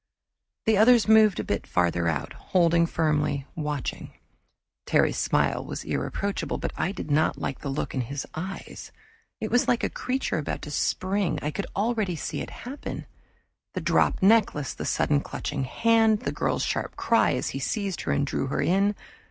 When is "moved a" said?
1.07-1.43